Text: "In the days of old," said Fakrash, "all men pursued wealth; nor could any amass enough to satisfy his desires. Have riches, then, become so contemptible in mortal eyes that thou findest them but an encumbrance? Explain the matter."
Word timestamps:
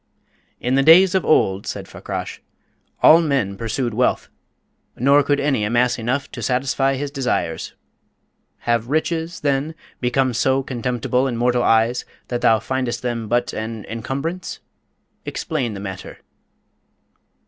"In 0.59 0.73
the 0.73 0.81
days 0.81 1.13
of 1.13 1.23
old," 1.23 1.67
said 1.67 1.87
Fakrash, 1.87 2.41
"all 3.03 3.21
men 3.21 3.55
pursued 3.55 3.93
wealth; 3.93 4.29
nor 4.95 5.21
could 5.21 5.39
any 5.39 5.63
amass 5.63 5.99
enough 5.99 6.27
to 6.31 6.41
satisfy 6.41 6.95
his 6.95 7.11
desires. 7.11 7.75
Have 8.61 8.89
riches, 8.89 9.41
then, 9.41 9.75
become 9.99 10.33
so 10.33 10.63
contemptible 10.63 11.27
in 11.27 11.37
mortal 11.37 11.61
eyes 11.61 12.03
that 12.29 12.41
thou 12.41 12.57
findest 12.57 13.03
them 13.03 13.27
but 13.27 13.53
an 13.53 13.85
encumbrance? 13.87 14.59
Explain 15.23 15.75
the 15.75 15.79
matter." 15.79 16.17